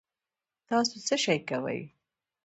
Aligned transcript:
تاسو 0.67 0.95
څه 1.07 1.15
شئ 1.23 1.39
کوی 1.49 1.81